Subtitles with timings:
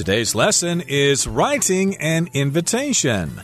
[0.00, 3.42] Today's lesson is writing an invitation.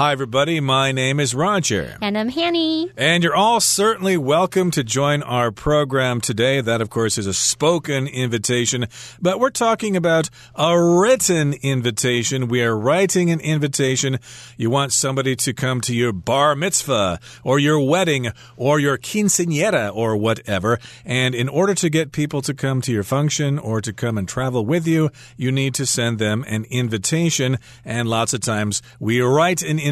[0.00, 0.60] Hi, everybody.
[0.60, 1.98] My name is Roger.
[2.00, 2.90] And I'm Hanny.
[2.96, 6.62] And you're all certainly welcome to join our program today.
[6.62, 8.86] That, of course, is a spoken invitation,
[9.20, 12.48] but we're talking about a written invitation.
[12.48, 14.18] We are writing an invitation.
[14.56, 19.94] You want somebody to come to your bar mitzvah or your wedding or your quinceanera
[19.94, 20.78] or whatever.
[21.04, 24.26] And in order to get people to come to your function or to come and
[24.26, 27.58] travel with you, you need to send them an invitation.
[27.84, 29.89] And lots of times we write an invitation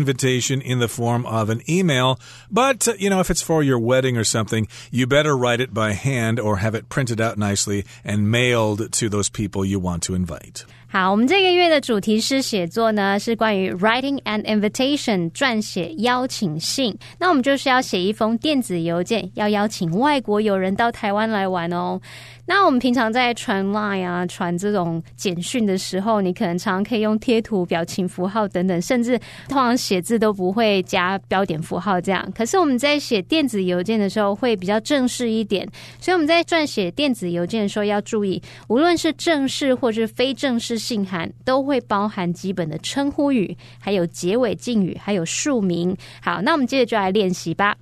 [0.61, 2.19] in the form of an email.
[2.51, 5.73] But, uh, you know, if it's for your wedding or something, you better write it
[5.73, 10.03] by hand or have it printed out nicely and mailed to those people you want
[10.05, 10.65] to invite.
[10.91, 16.97] 好，我们这个月的主题是写作呢，是关于 writing an invitation，撰写邀请信。
[17.19, 22.01] 那我们就是要写一封电子邮件，要邀请外国友人到台湾来玩哦。
[22.47, 32.27] 那我们平常在传 line 啊、传这种简讯的时候，你可能常常可以用贴图、表情符号等等，甚至通常写字都不会加标点符号这样。
[32.35, 35.69] 可是我们在写电子邮件的时候会比较正式一点，
[36.01, 45.97] 所以我们在撰写电子邮件的时候要注意，无论是正式或是非正式信函，都会包含基本的称呼语，还有结尾敬语，还有署名。
[46.23, 47.77] 好，那我们接着就来练习吧。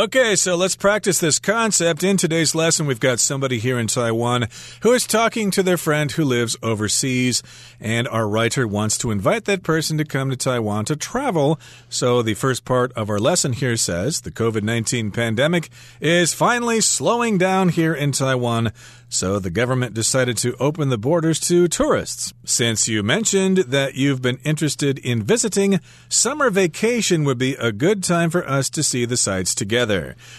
[0.00, 2.02] Okay, so let's practice this concept.
[2.02, 4.48] In today's lesson, we've got somebody here in Taiwan
[4.80, 7.42] who is talking to their friend who lives overseas,
[7.78, 11.60] and our writer wants to invite that person to come to Taiwan to travel.
[11.90, 15.68] So, the first part of our lesson here says the COVID 19 pandemic
[16.00, 18.72] is finally slowing down here in Taiwan.
[19.12, 22.32] So the government decided to open the borders to tourists.
[22.44, 28.04] Since you mentioned that you've been interested in visiting, summer vacation would be a good
[28.04, 29.89] time for us to see the sights together.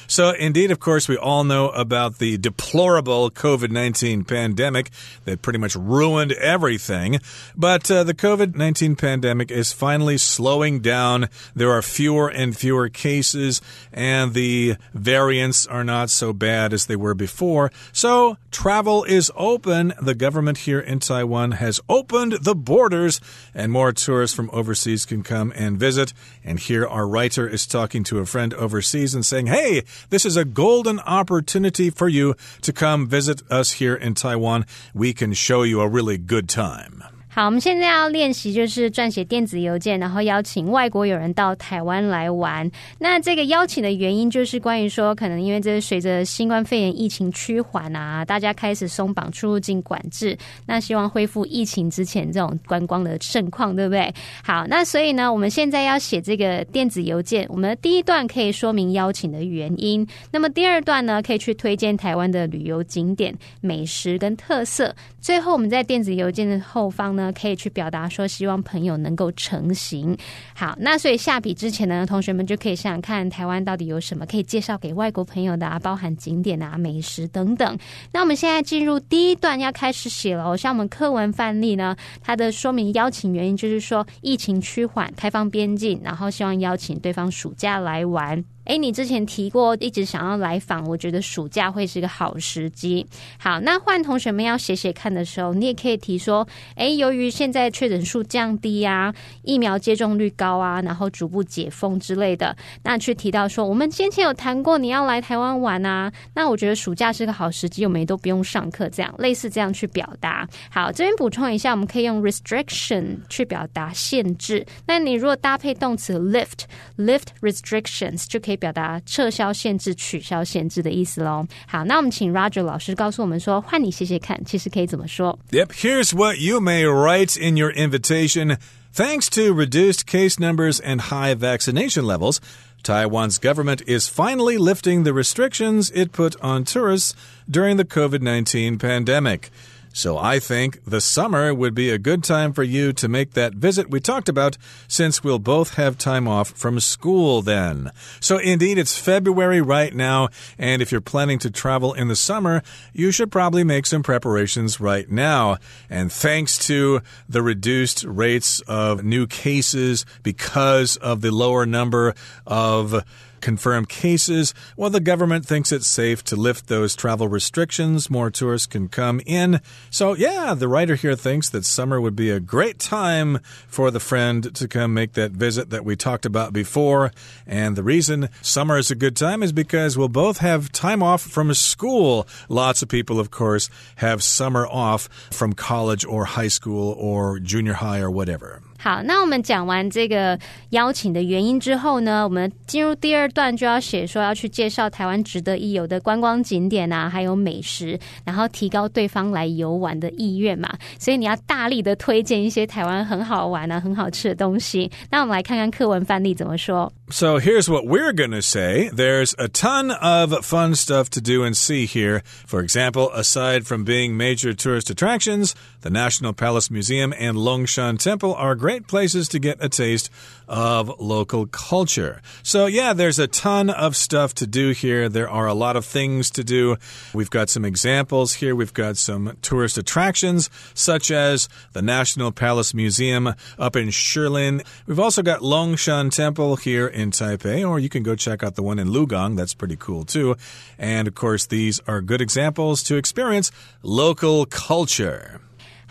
[0.08, 4.90] So, indeed, of course, we all know about the deplorable COVID 19 pandemic
[5.26, 7.20] that pretty much ruined everything.
[7.56, 11.28] But uh, the COVID 19 pandemic is finally slowing down.
[11.56, 16.96] There are fewer and fewer cases, and the variants are not so bad as they
[16.96, 17.72] were before.
[17.92, 19.94] So, Travel is open.
[20.02, 23.22] The government here in Taiwan has opened the borders,
[23.56, 26.14] and more tourists from overseas can come and visit.
[26.44, 30.38] And here, our writer is talking to a friend overseas and saying, Hey, this is
[30.38, 34.66] a golden opportunity for you to come visit us here in Taiwan.
[34.94, 37.04] We can show you a really good time.
[37.34, 42.70] 好，我们现在要练习就是撰写电子邮件，然后邀请外国友人到台湾来玩。
[43.00, 54.14] 那这个邀请的原因就是关于说，可能因为这随着新冠肺炎疫情趋缓啊，大家开始松绑出入境管制，那希望恢复疫情之前这种观光的盛况，对不对？
[54.44, 64.94] 好，那所以呢，我们现在要写这个电子邮件，我们的第一段可以说明邀请的原因，那么第二段呢，可以去推荐台湾的旅游景点、美食跟特色。
[65.22, 67.21] 最后，我们在电子邮件的后方呢。
[67.22, 70.18] 呢，可以去表达说希望朋友能够成行。
[70.56, 77.78] 好，那所以下笔之前呢，同学们就可以想想看，台湾到底有什么可以介绍给外国朋友的啊，包含景点啊、美食等等。
[78.12, 88.44] 那我们现在进入第一段要开始写了，像我们课文范例呢，它的说明邀请原因就是说疫情趋缓，开放边境，然后希望邀请对方暑假来玩。
[88.72, 93.06] 哎，你之前提过一直想要来访，我觉得暑假会是一个好时机。
[93.38, 110.48] 好，那换同学们要写写看的时候，你也可以提说，哎，由于现在确诊数降低啊，疫苗接种率高啊，然后逐步解封之类的，那去提到说，我们先前有谈过你要来台湾玩啊，那我觉得暑假是个好时机，我们都不用上课，这样类似这样去表达。
[110.70, 114.66] 好，这边补充一下，我们可以用 restriction 去表达限制。
[114.88, 118.61] 那你如果搭配动词 lift，lift restrictions 就可以。
[118.61, 121.47] 可以表达撤销限制、取消限制的意思喽。
[121.67, 125.39] 好，那我们请 Roger 老师告诉我们说，换你写写看，其实可以怎么说？
[125.51, 128.59] Yep, here's what you may write in your invitation.
[128.95, 132.39] Thanks to reduced case numbers and high vaccination levels,
[132.83, 137.15] Taiwan's government is finally lifting the restrictions it put on tourists
[137.51, 139.51] during the COVID 19 pandemic.
[139.94, 143.56] So I think the summer would be a good time for you to make that
[143.56, 144.58] visit we talked about
[144.88, 147.92] since we'll both have time off from school then.
[148.20, 152.62] So indeed, it's February right now, and if you're planning to travel in the summer,
[152.94, 155.58] you should probably make some preparations right now.
[155.90, 162.16] And thanks to the reduced rates of new cases because of the lower number
[162.48, 163.04] of
[163.42, 168.10] confirmed cases, well, the government thinks it's safe to lift those travel restrictions.
[168.10, 169.62] More tourists can come in.
[169.90, 174.00] So, yeah, the writer here thinks that summer would be a great time for the
[174.00, 177.12] friend to come make that visit that we talked about before.
[177.46, 181.22] And the reason summer is a good time is because we'll both have time off
[181.22, 182.28] from school.
[182.50, 187.74] Lots of people, of course, have summer off from college or high school or junior
[187.74, 188.62] high or whatever.
[188.84, 190.40] 好，那我们讲完这个
[190.72, 200.68] 邀请的原因之后呢，我们进入第二段就要写说要去介绍台湾值得一游的观光景点啊，还有美食，然后提高对方来游玩的意愿嘛。
[200.98, 204.90] 所以你要大力的推荐一些台湾很好玩啊、很好吃的东西。
[205.12, 206.92] 那我们来看看课文范例怎么说。
[207.12, 208.90] So here's what we're gonna say.
[208.90, 212.22] There's a ton of fun stuff to do and see here.
[212.48, 218.34] For example, aside from being major tourist attractions, the National Palace Museum and Longshan Temple
[218.34, 220.10] are great great places to get a taste
[220.48, 222.22] of local culture.
[222.42, 225.10] So, yeah, there's a ton of stuff to do here.
[225.10, 226.78] There are a lot of things to do.
[227.14, 228.56] We've got some examples here.
[228.56, 234.66] We've got some tourist attractions, such as the National Palace Museum up in Shilin.
[234.88, 238.64] We've also got Longshan Temple here in Taipei, or you can go check out the
[238.64, 239.36] one in Lukang.
[239.36, 240.38] That's pretty cool, too.
[240.78, 243.52] And, of course, these are good examples to experience
[243.84, 245.42] local culture.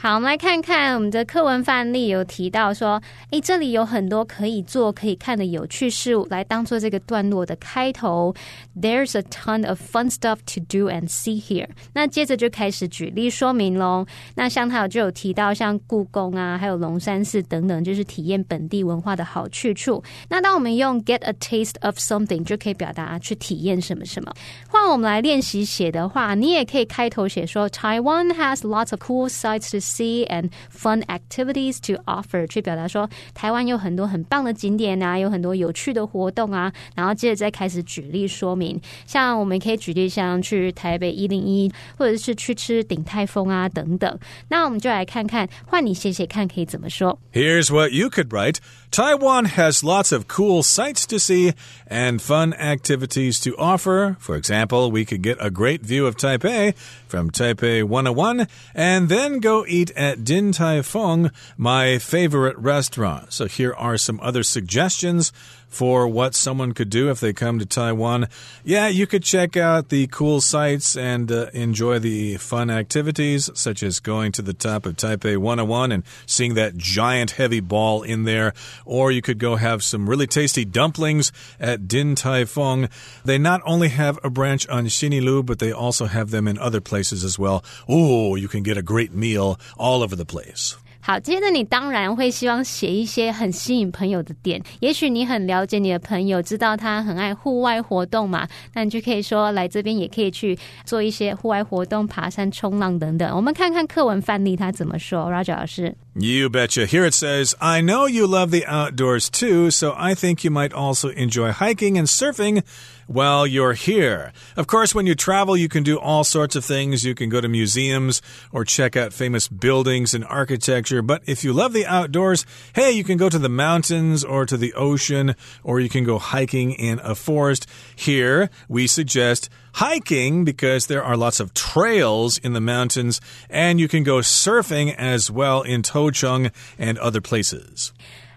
[0.02, 2.98] 好，我们来看看我们的课文范例，有提到说，
[3.32, 8.34] 诶，这里有很多可以做、可以看的有趣事物，来当做这个段落的开头。
[8.74, 11.68] There's a ton of fun stuff to do and see here。
[11.92, 14.06] 那接着就开始举例说明喽。
[14.36, 20.02] 那像他有就有提到，像故宫啊，还有龙山寺等等，就是体验本地文化的好去处。
[20.30, 24.32] 那当我们用 get a taste of something 就可以表达去体验什么什么。
[24.66, 36.72] 换我们来练习写的话，你也可以开头写说，Taiwan has lots of cool sites to see and fun activities to offer，去表达说台湾有很多很棒的景点啊，有很多有趣的活动啊。
[36.94, 44.18] 然后接着再开始举例说明，像我们可以举例像去台北一零一，或者是去吃鼎泰丰啊等等。
[44.48, 47.18] 那我们就来看看，换你写写看可以怎么说。
[47.32, 48.56] Here's what you could write.
[48.90, 51.52] Taiwan has lots of cool sights to see
[51.86, 54.16] and fun activities to offer.
[54.18, 56.76] For example, we could get a great view of Taipei
[57.06, 63.32] from Taipei 101 and then go eat at Din Tai Fung, my favorite restaurant.
[63.32, 65.32] So here are some other suggestions
[65.70, 68.28] for what someone could do if they come to Taiwan.
[68.64, 73.82] Yeah, you could check out the cool sights and uh, enjoy the fun activities, such
[73.82, 78.24] as going to the top of Taipei 101 and seeing that giant heavy ball in
[78.24, 78.52] there.
[78.84, 82.88] Or you could go have some really tasty dumplings at Din Tai Fung.
[83.24, 86.58] They not only have a branch on Xinyi Lu, but they also have them in
[86.58, 87.64] other places as well.
[87.88, 90.76] Oh, you can get a great meal all over the place.
[91.00, 94.62] 好，接着你当然会希望写一些很吸引朋友的点。
[94.80, 103.34] 也许你很了解你的朋友，知道他很爱户外活动嘛，那你就可以说来这边也可以去做一些户外活动，爬山、冲浪等等。
[103.34, 105.94] 我们看看课文范例他怎么说，Roger 老师。
[106.14, 106.86] You betcha.
[106.86, 110.72] Here it says, I know you love the outdoors too, so I think you might
[110.72, 112.64] also enjoy hiking and surfing
[113.06, 114.32] while you're here.
[114.56, 117.04] Of course, when you travel, you can do all sorts of things.
[117.04, 121.00] You can go to museums or check out famous buildings and architecture.
[121.00, 124.56] But if you love the outdoors, hey, you can go to the mountains or to
[124.56, 127.68] the ocean, or you can go hiking in a forest.
[127.94, 133.18] Here, we suggest hiking because there are lots of trails in the mountains,
[133.48, 137.90] and you can go surfing as well in Toucheng and other places.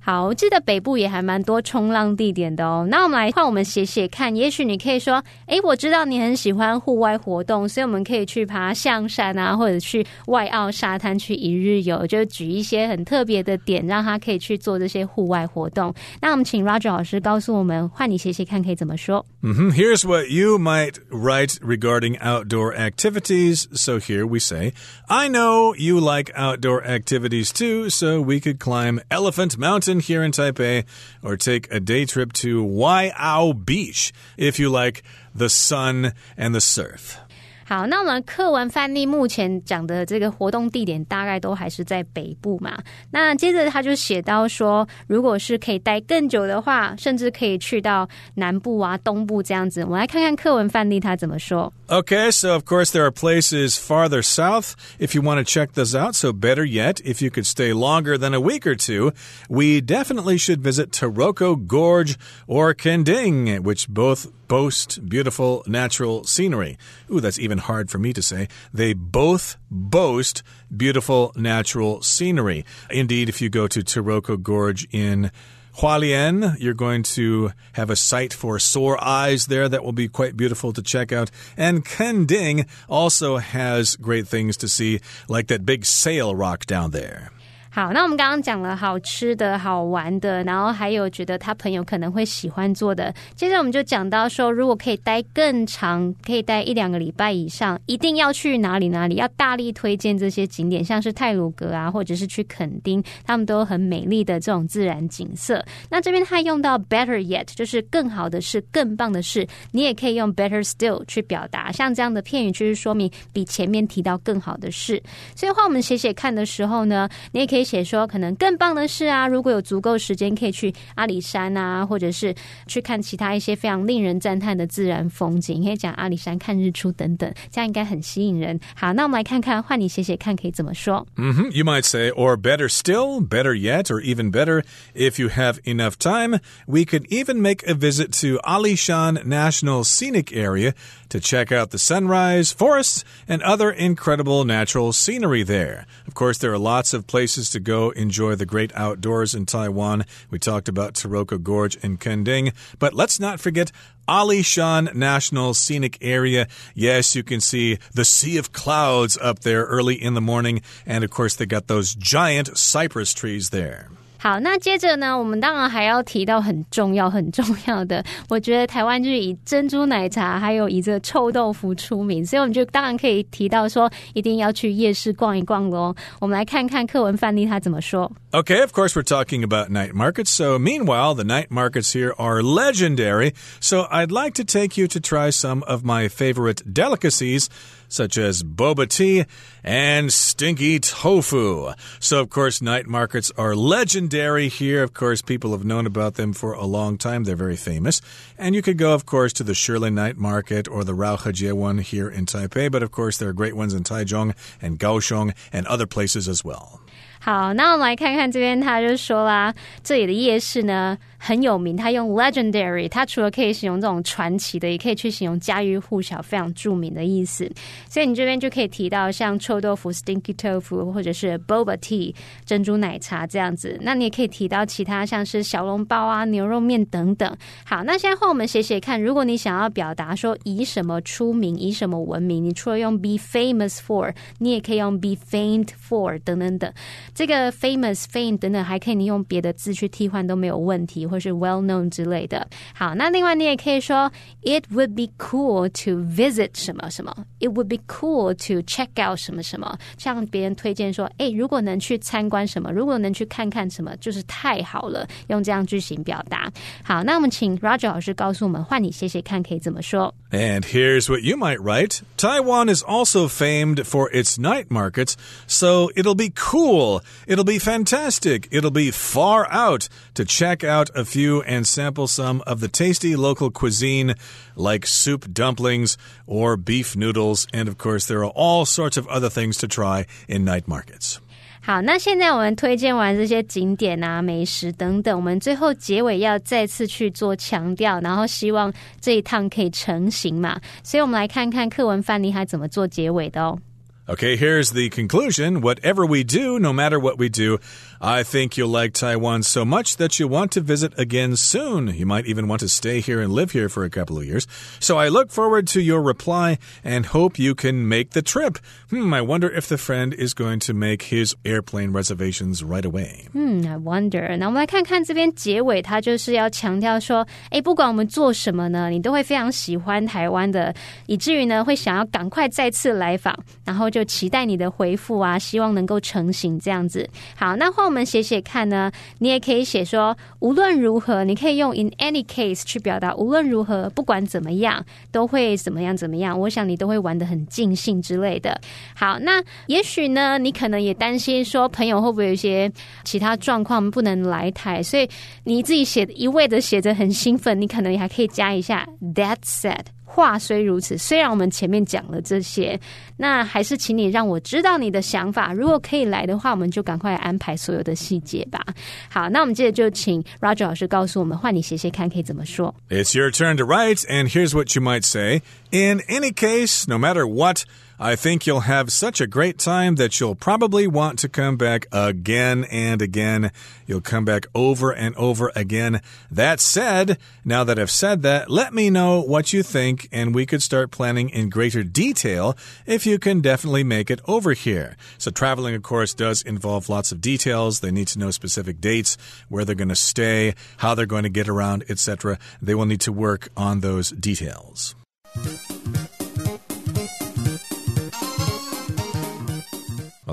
[0.06, 2.86] 好，记得北部也还蛮多冲浪地点的哦。
[2.90, 15.94] 那我们来换我们写写看，也许你可以说：“诶，我知道你很喜欢户外活动，所以我们可以去爬象山啊，或者去外澳沙滩去一日游。”就举一些很特别的点，让他可以去做这些户外活动。
[16.22, 19.26] 那我们请 Roger 老师告诉我们，换你写写看可以怎么说。
[19.44, 19.74] Mm -hmm.
[19.74, 23.68] Here's what you might write regarding outdoor activities.
[23.74, 24.72] So here we say,
[25.10, 30.32] I know you like outdoor activities too, so we could climb Elephant Mountain here in
[30.32, 30.86] Taipei,
[31.22, 35.04] or take a day trip to Waiao Beach if you like
[35.36, 37.18] the sun and the surf.
[37.65, 42.79] 好，那我们课文范例目前讲的这个活动地点大概都还是在北部嘛。
[43.11, 49.83] 那接着他就写到说，如果是可以待更久的话，甚至可以去到南部啊、东部这样子。
[49.85, 51.71] 我们来看看课文范例他怎么说。
[51.89, 56.15] Okay, so of course there are places farther south if you want to check those out.
[56.15, 59.13] So better yet, if you could stay longer than a week or two,
[59.51, 66.78] we definitely should visit Taroko Gorge or Kending, which both boast beautiful natural scenery.
[67.12, 68.48] Ooh, that's even hard for me to say.
[68.74, 70.44] They both boast
[70.76, 72.66] beautiful natural scenery.
[72.90, 75.32] Indeed, if you go to Taroko Gorge in
[75.78, 80.38] Hualien, you're going to have a sight for sore eyes there that will be quite
[80.38, 81.32] beautiful to check out.
[81.58, 87.32] And Kending also has great things to see, like that big sail rock down there.
[87.76, 93.12] 好，那我们刚刚讲了好吃的、好玩的，然后还有觉得他朋友可能会喜欢做的。
[93.36, 105.66] 接着我们就讲到说，如果可以待更长，可以待一两个礼拜以上，一定要去哪里哪里，要大力推荐这些景点，像是泰鲁格啊，或者是去垦丁，他们都很美丽的这种自然景色。
[105.90, 115.02] 那这边他用到 better yet，就是更好的是、更棒的是，你也可以用 better still 去表达，像这样的片语就是说明比前面提到更好的事。
[115.36, 117.63] 所以话我们写写看的时候呢，你也可以。
[117.64, 122.36] 威胁说，可能更棒的是啊，如果有足够时间，可以去阿里山啊，或者是
[122.68, 128.60] 去看其他一些非常令人赞叹的自然风景，可以讲阿里山看日出等等，这样应该很吸引人。
[128.76, 131.08] 好，那我们来看看，换你写写看可以怎么说。
[131.16, 136.40] 嗯哼，You might say, or better still, better yet, or even better, if you have enough time,
[136.68, 140.74] we could even make a visit to Alishan National Scenic Area
[141.14, 145.86] to check out the sunrise, forests, and other incredible natural scenery there.
[146.08, 150.06] Of course, there are lots of places to go enjoy the great outdoors in Taiwan.
[150.32, 153.72] We talked about Taroko Gorge and Kending, but let's not forget
[154.08, 156.48] Alishan National Scenic Area.
[156.74, 161.04] Yes, you can see the sea of clouds up there early in the morning, and
[161.04, 163.88] of course, they got those giant cypress trees there.
[164.23, 168.05] 好，那接着呢，我们当然还要提到很重要、很重要的。
[168.29, 175.95] 我觉得台湾就是以珍珠奶茶还有以这臭豆腐出名，所以我们就当然可以提到说，一定要去夜市逛一逛喽。
[176.19, 178.11] 我们来看看课文范例他怎么说。
[178.33, 180.31] Okay, of course, we're talking about night markets.
[180.31, 183.35] So, meanwhile, the night markets here are legendary.
[183.61, 187.47] So, I'd like to take you to try some of my favorite delicacies
[187.94, 189.26] such as boba tea
[189.64, 191.72] and stinky tofu.
[192.00, 194.82] So, of course, night markets are legendary here.
[194.82, 197.24] Of course, people have known about them for a long time.
[197.24, 198.02] They're very famous.
[198.38, 201.78] And you could go, of course, to the Shilin Night Market or the Raohejie one
[201.78, 202.72] here in Taipei.
[202.72, 206.44] But, of course, there are great ones in Taichung and Kaohsiung and other places as
[206.44, 206.80] well.
[207.20, 210.98] 好，那我们来看看这边，他就说啦，这里的夜市呢。
[211.26, 217.50] 很有名，他用 legendary，它除了可以形容这种传奇的，也可以去形容家喻户晓、非常著名的意思。
[217.90, 222.14] 所以你这边就可以提到像臭豆腐 （stinky tofu） 或者是 boba tea（
[222.46, 223.80] 珍珠奶茶）这样子。
[223.82, 227.34] 那你也可以提到其他像是小笼包啊、牛肉面等等。
[227.64, 236.70] 好，那现在换我们写写看，如果你想要表达说以什么出名、以什么闻名，你除了用 be famous for，你也可以用 be famed for 等等等。
[237.16, 241.08] 这个 famous、famed 等等，还可以你用别的字去替换都没有问题。
[241.13, 242.47] 或是 well known 之类的。
[242.75, 244.11] 好，那另外你也可以说，
[244.43, 255.07] It would be cool to visit 什么什么，It would be cool to check out 什么什么，向别人推荐说，哎，如果能去参观什么，如果能去看看什么，就是太好了。
[255.29, 256.51] 用这样句型表达。
[256.83, 260.15] 好，那我们请 Roger 老师告诉我们，换你写写看可以怎么说。
[260.31, 265.15] And here's what you might write Taiwan is also famed for its night markets,
[265.47, 271.02] so it'll be cool, it'll be fantastic, it'll be far out to check out a
[271.05, 274.15] few and sample some of the tasty local cuisine
[274.57, 277.47] like soup dumplings or beef noodles.
[277.53, 281.19] And of course, there are all sorts of other things to try in night markets.
[281.61, 290.59] 好，那现在我们推荐完这些景点啊、美食等等，我们最后结尾要再次去做强调，然后希望这一趟可以成型嘛。
[290.83, 293.59] 所以我们来看看课文范例还怎么做结尾的哦。
[294.07, 295.61] Okay, here's the conclusion.
[295.61, 297.59] Whatever we do, no matter what we do,
[298.03, 301.89] I think you'll like Taiwan so much that you'll want to visit again soon.
[301.89, 304.47] You might even want to stay here and live here for a couple of years.
[304.79, 308.59] So I look forward to your reply and hope you can make the trip.
[308.91, 313.27] Hmm, I wonder if the friend is going to make his airplane reservations right away.
[313.33, 314.37] Hmm, I wonder.
[314.37, 320.73] 那我们来看看这边结尾，他就是要强调说，哎，不管我们做什么呢，你都会非常喜欢台湾的，
[321.07, 327.09] 以至于呢会想要赶快再次来访，然后就期待你的回复啊，希望能够成型这样子。
[327.37, 328.92] 好，那换我 们写写看呢？
[329.20, 336.38] 你也可以写说，无论如何，你可以用 in any case 去表达，无论如何，不管怎么样，都会怎么样怎么样。
[336.38, 338.60] 我想你都会玩的很尽兴之类的。
[338.96, 342.72] 好，那也许呢，你可能也担心说，朋友会不会有一些
[343.04, 345.08] 其他状况不能来台，所以
[345.44, 349.86] 你自己写一味的写着很兴奋，你可能还可以加一下 that said。
[350.14, 352.80] 话虽如此，虽然我们前面讲了这些，
[353.18, 355.52] 那还是请你让我知道你的想法。
[355.52, 358.64] 如果可以来的话，我们就赶快安排所有的细节吧。
[359.10, 362.76] 好，那我们接着就请 Roger 老师告诉我们，换你写写看可以怎么说。
[362.90, 365.42] It's your turn to write, and here's what you might say.
[365.72, 367.64] In any case, no matter what.
[368.00, 371.86] I think you'll have such a great time that you'll probably want to come back
[371.92, 373.52] again and again.
[373.86, 376.02] You'll come back over and over again.
[376.32, 380.46] That said, now that I've said that, let me know what you think, and we
[380.46, 384.98] could start planning in greater detail if you can definitely make it over here.
[385.18, 387.80] So, traveling, of course, does involve lots of details.
[387.80, 389.18] They need to know specific dates,
[389.50, 392.40] where they're going to stay, how they're going to get around, etc.
[392.62, 394.96] They will need to work on those details.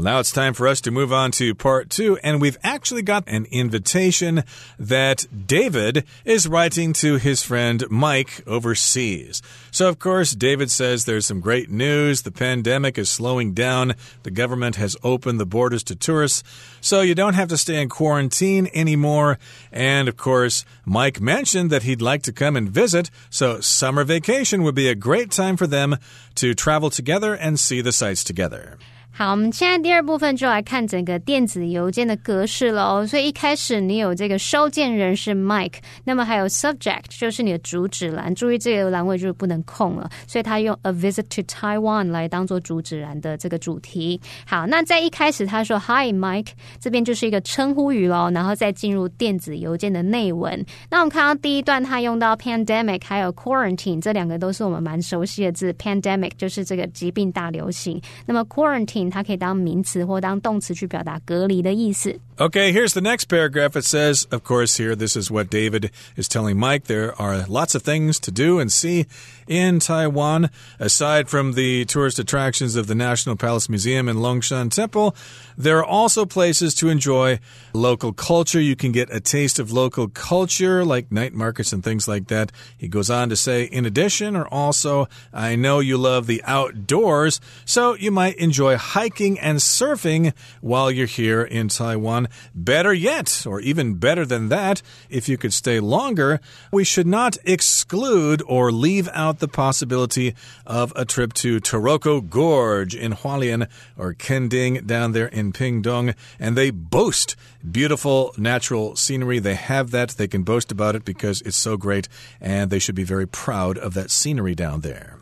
[0.01, 3.03] Well, now it's time for us to move on to part two, and we've actually
[3.03, 4.45] got an invitation
[4.79, 9.43] that David is writing to his friend Mike overseas.
[9.71, 12.23] So, of course, David says there's some great news.
[12.23, 13.93] The pandemic is slowing down,
[14.23, 16.45] the government has opened the borders to tourists,
[16.81, 19.39] so you don't have to stay in quarantine anymore.
[19.71, 24.63] And, of course, Mike mentioned that he'd like to come and visit, so summer vacation
[24.63, 25.99] would be a great time for them
[26.37, 28.79] to travel together and see the sights together.
[29.13, 33.07] 好，我们现在第二部分就来看整个电子邮件的格式喽。
[33.07, 35.75] 所以一开始你有这个收件人是 Mike，
[36.05, 44.19] 那么还有 subject 就是你的主旨栏，注意这个栏位就是不能空了，所以他用 a visit to Taiwan 来当做主旨栏的这个主题。
[44.47, 50.65] 好，那在一开始他说 Hi Mike，这边就是一个称呼语喽，然后再进入电子邮件的内文。
[50.89, 62.19] 那我们看到第一段他用到 pandemic 还有 quarantine 这两个都是我们蛮熟悉的字，pandemic 就是这个疾病大流行，那么 quarantine 它可以当名词或当动词去表达隔离的意思。
[62.41, 63.77] Okay, here's the next paragraph.
[63.77, 66.85] It says, of course, here, this is what David is telling Mike.
[66.85, 69.05] There are lots of things to do and see
[69.47, 70.49] in Taiwan.
[70.79, 75.15] Aside from the tourist attractions of the National Palace Museum and Longshan Temple,
[75.59, 77.41] there are also places to enjoy
[77.75, 78.59] local culture.
[78.59, 82.53] You can get a taste of local culture, like night markets and things like that.
[82.79, 87.39] He goes on to say, in addition, or also, I know you love the outdoors,
[87.67, 90.33] so you might enjoy hiking and surfing
[90.63, 92.29] while you're here in Taiwan.
[92.55, 96.41] Better yet, or even better than that, if you could stay longer,
[96.73, 100.35] we should not exclude or leave out the possibility
[100.67, 106.15] of a trip to Taroko Gorge in Hualien or Kending down there in Pingdong.
[106.39, 107.37] And they boast
[107.69, 109.39] beautiful natural scenery.
[109.39, 110.11] They have that.
[110.11, 112.09] They can boast about it because it's so great,
[112.41, 115.19] and they should be very proud of that scenery down there.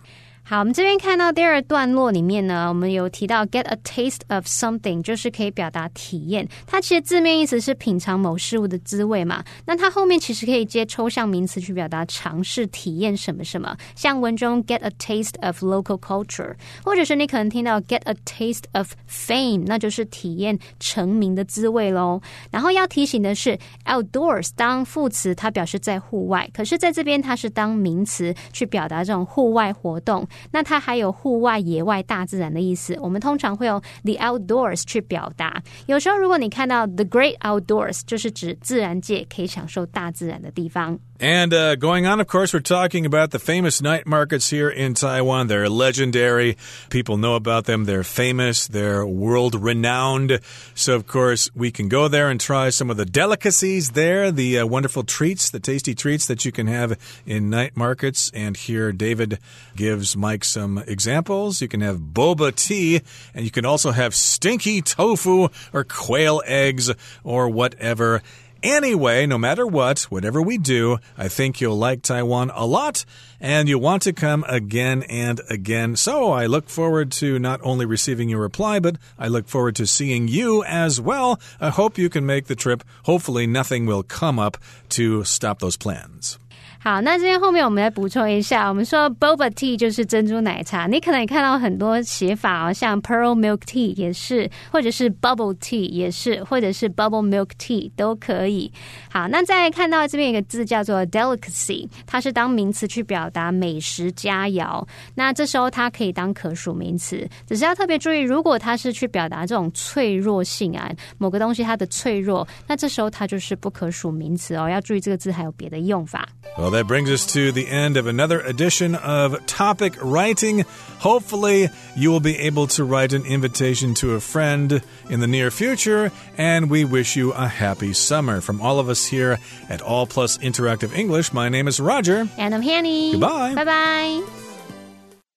[0.50, 6.48] 好，我们这边看到第二段落里面呢，我们有提到 get a taste of something，就是可以表达体验。
[6.66, 9.44] 它其实字面意思是品尝某事物的滋味嘛。
[9.66, 13.76] 那它后面其实可以接抽象名词去表达尝试、体验什么什么。
[13.94, 22.22] 像文中 get a taste of local culture，或者是你可能听到 get a taste of fame，那就是体验成名的滋味喽。
[22.50, 30.26] 然后要提醒的是，outdoors 当副词，它表示在户外，可是在这边它是当名词去表达这种户外活动。
[30.50, 32.96] 那它还有户外、野外、大自然的意思。
[33.00, 35.62] 我们通常会用 the outdoors 去表达。
[35.86, 40.98] 有时候，如果你看到 the great outdoors，就是指自然界可以享受大自然的地方。
[41.20, 45.48] And uh, going on, of course, we're talking about the famous night markets here in Taiwan.
[45.48, 46.56] They're legendary.
[46.90, 47.86] People know about them.
[47.86, 48.68] They're famous.
[48.68, 50.38] They're world renowned.
[50.76, 54.60] So, of course, we can go there and try some of the delicacies there, the
[54.60, 58.30] uh, wonderful treats, the tasty treats that you can have in night markets.
[58.32, 59.40] And here, David
[59.74, 61.60] gives Mike some examples.
[61.60, 63.00] You can have boba tea,
[63.34, 66.92] and you can also have stinky tofu or quail eggs
[67.24, 68.22] or whatever.
[68.62, 73.04] Anyway, no matter what, whatever we do, I think you'll like Taiwan a lot
[73.40, 75.94] and you'll want to come again and again.
[75.94, 79.86] So I look forward to not only receiving your reply, but I look forward to
[79.86, 81.38] seeing you as well.
[81.60, 82.82] I hope you can make the trip.
[83.04, 84.58] Hopefully, nothing will come up
[84.90, 86.38] to stop those plans.
[86.80, 98.72] 好，那这边后面我们来补充一下，我们说 boba tea 就是珍珠奶茶，你可能也看到很多写法哦，像 pearl milk tea 也是，或者是 bubble tea 也是，或者是 bubble milk tea 都可以。
[99.10, 104.86] 好，那再看到这边一个字叫做 delicacy，它是当名词去表达美食佳肴，
[105.16, 110.88] 那这时候它可以当可数名词，只是要特别注意，如果它是去表达这种脆弱性啊，
[111.18, 116.28] 某个东西它的脆弱，那这时候它就是不可数名词哦，要注意这个字还有别的用法。
[116.68, 120.66] Well, that brings us to the end of another edition of Topic Writing.
[120.98, 125.50] Hopefully, you will be able to write an invitation to a friend in the near
[125.50, 128.42] future, and we wish you a happy summer.
[128.42, 129.38] From all of us here
[129.70, 132.28] at All Plus Interactive English, my name is Roger.
[132.36, 133.12] And I'm Hanny.
[133.12, 133.54] Goodbye.
[133.54, 134.47] Bye bye.